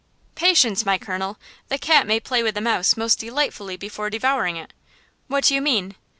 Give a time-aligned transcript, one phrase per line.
[0.33, 1.37] "Patience, my colonel!
[1.67, 4.73] The cat may play with the mouse most delightfully before devouring it!"
[5.27, 5.93] "What do you mean?"